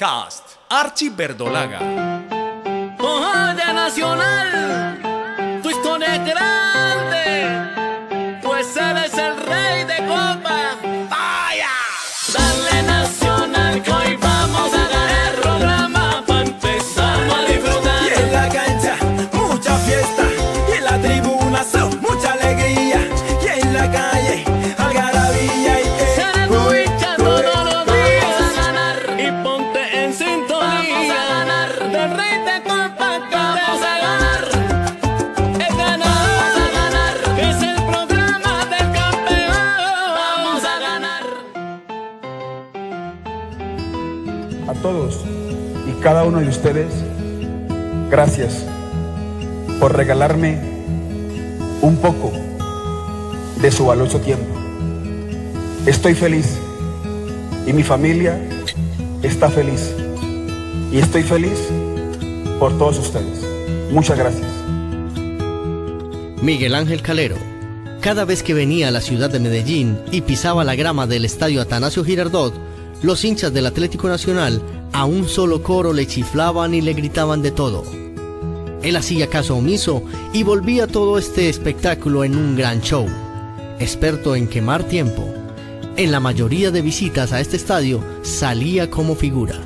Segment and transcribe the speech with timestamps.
[0.00, 1.78] Podcast Archie Verdolaga.
[3.54, 4.69] de Nacional,
[44.82, 45.20] todos
[45.88, 46.92] y cada uno de ustedes,
[48.10, 48.64] gracias
[49.78, 50.58] por regalarme
[51.80, 52.32] un poco
[53.60, 54.46] de su valioso tiempo.
[55.86, 56.58] Estoy feliz
[57.66, 58.38] y mi familia
[59.22, 59.94] está feliz.
[60.92, 61.58] Y estoy feliz
[62.58, 63.44] por todos ustedes.
[63.90, 64.46] Muchas gracias.
[66.42, 67.36] Miguel Ángel Calero.
[68.00, 71.60] Cada vez que venía a la ciudad de Medellín y pisaba la grama del estadio
[71.60, 72.54] Atanasio Girardot,
[73.02, 77.50] los hinchas del Atlético Nacional a un solo coro le chiflaban y le gritaban de
[77.50, 77.84] todo.
[78.82, 83.06] Él hacía caso omiso y volvía todo este espectáculo en un gran show.
[83.78, 85.32] Experto en quemar tiempo,
[85.96, 89.60] en la mayoría de visitas a este estadio salía como figura.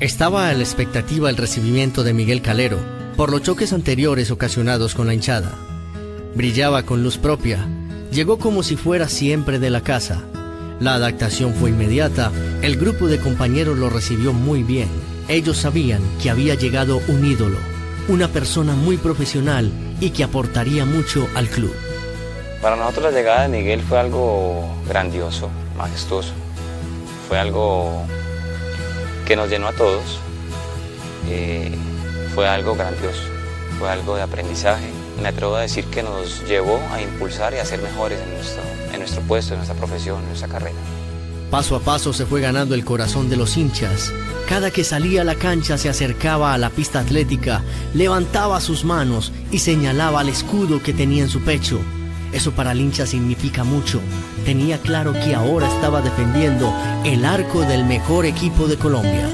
[0.00, 2.78] Estaba a la expectativa el recibimiento de Miguel Calero
[3.16, 5.54] por los choques anteriores ocasionados con la hinchada.
[6.34, 7.68] Brillaba con luz propia,
[8.10, 10.24] llegó como si fuera siempre de la casa.
[10.82, 14.88] La adaptación fue inmediata, el grupo de compañeros lo recibió muy bien.
[15.28, 17.58] Ellos sabían que había llegado un ídolo,
[18.08, 21.72] una persona muy profesional y que aportaría mucho al club.
[22.60, 26.32] Para nosotros la llegada de Miguel fue algo grandioso, majestuoso.
[27.28, 28.02] Fue algo
[29.24, 30.18] que nos llenó a todos.
[31.28, 31.70] Eh,
[32.34, 33.22] fue algo grandioso,
[33.78, 34.90] fue algo de aprendizaje.
[35.22, 38.62] Me atrevo a decir que nos llevó a impulsar y a ser mejores en nuestro,
[38.92, 40.74] en nuestro puesto, en nuestra profesión, en nuestra carrera.
[41.48, 44.12] Paso a paso se fue ganando el corazón de los hinchas.
[44.48, 47.62] Cada que salía a la cancha se acercaba a la pista atlética,
[47.94, 51.78] levantaba sus manos y señalaba al escudo que tenía en su pecho.
[52.32, 54.00] Eso para el hincha significa mucho.
[54.44, 56.74] Tenía claro que ahora estaba defendiendo
[57.04, 59.28] el arco del mejor equipo de Colombia.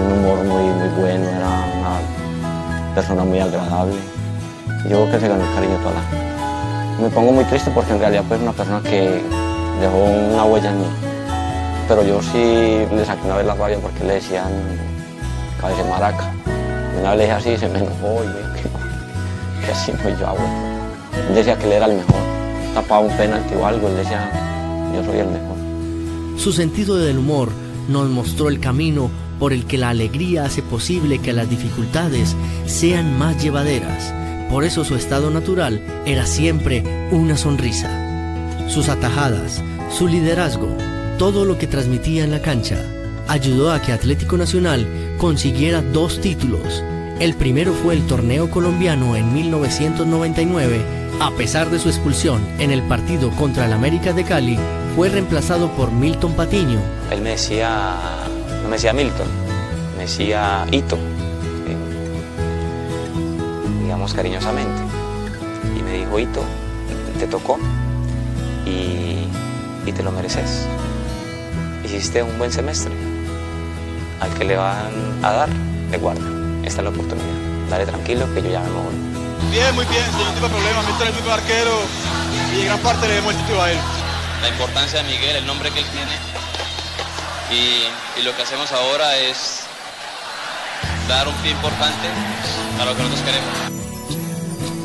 [0.00, 3.96] Un humor muy, muy bueno, era una persona muy agradable.
[4.88, 7.02] Yo creo que se ganó el cariño toda la gente.
[7.02, 9.22] Me pongo muy triste porque en realidad pues una persona que
[9.80, 10.86] dejó una huella en mí.
[11.86, 14.48] Pero yo sí le saqué una vez la rabia porque le decían
[15.60, 16.32] cabeza maraca.
[16.46, 18.48] Y una vez le dije así y se me enojó y me
[19.66, 20.38] que así no yo hago.
[21.34, 22.20] Decía que él era el mejor.
[22.72, 24.30] Tapaba un penalti o algo, él decía
[24.94, 25.56] yo soy el mejor.
[26.38, 27.50] Su sentido del humor
[27.88, 32.34] nos mostró el camino por el que la alegría hace posible que las dificultades
[32.66, 34.14] sean más llevaderas.
[34.50, 37.90] Por eso su estado natural era siempre una sonrisa.
[38.68, 40.68] Sus atajadas, su liderazgo,
[41.18, 42.82] todo lo que transmitía en la cancha,
[43.26, 44.86] ayudó a que Atlético Nacional
[45.18, 46.82] consiguiera dos títulos.
[47.20, 50.80] El primero fue el torneo colombiano en 1999.
[51.20, 54.58] A pesar de su expulsión en el partido contra el América de Cali,
[54.94, 56.80] fue reemplazado por Milton Patiño,
[57.10, 57.96] Él me decía,
[58.62, 59.28] no me decía Milton,
[59.96, 61.17] me decía Hito, eh,
[64.14, 64.82] cariñosamente.
[65.78, 66.42] Y me dijo, Hito,
[67.18, 67.58] te tocó
[68.66, 69.26] y,
[69.86, 70.66] y te lo mereces.
[71.84, 72.92] Hiciste un buen semestre.
[74.20, 74.90] Al que le van
[75.22, 75.48] a dar,
[75.90, 76.22] le guarda.
[76.64, 77.26] Esta es la oportunidad.
[77.70, 78.94] Dale tranquilo que yo ya me voy.
[79.50, 80.82] Bien, muy bien, sin ningún tipo de problema.
[80.82, 81.78] Milton es muy buen arquero
[82.56, 83.78] y gran parte le demos el título a él.
[84.42, 86.12] la importancia de Miguel, el nombre que él tiene.
[87.50, 89.60] Y, y lo que hacemos ahora es
[91.08, 92.08] dar un pie importante
[92.80, 93.87] a lo que nosotros queremos.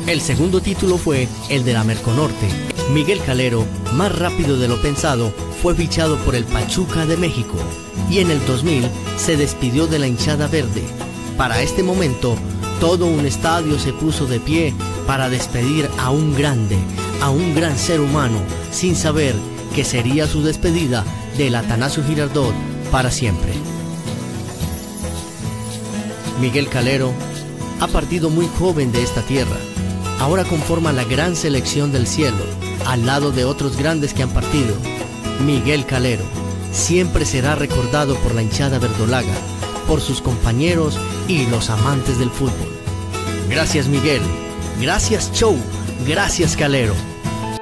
[0.06, 2.46] El segundo título fue el de la Merconorte.
[2.92, 5.32] Miguel Calero, más rápido de lo pensado,
[5.62, 7.56] fue fichado por el Pachuca de México
[8.10, 8.86] y en el 2000
[9.16, 10.82] se despidió de la hinchada verde.
[11.38, 12.36] Para este momento,
[12.80, 14.74] todo un estadio se puso de pie
[15.06, 16.76] para despedir a un grande,
[17.22, 18.36] a un gran ser humano,
[18.70, 19.34] sin saber
[19.74, 21.02] que sería su despedida
[21.38, 22.52] del Atanasio Girardot
[22.90, 23.54] para siempre.
[26.42, 27.14] Miguel Calero
[27.80, 29.56] ha partido muy joven de esta tierra.
[30.20, 32.44] Ahora conforma la gran selección del cielo,
[32.86, 34.74] al lado de otros grandes que han partido.
[35.44, 36.24] Miguel Calero
[36.72, 39.34] siempre será recordado por la hinchada verdolaga,
[39.86, 42.72] por sus compañeros y los amantes del fútbol.
[43.48, 44.22] Gracias Miguel,
[44.80, 45.56] gracias Show,
[46.06, 46.94] gracias Calero.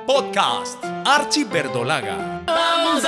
[0.07, 2.43] Podcast Archie Verdolaga.
[2.47, 3.03] Vamos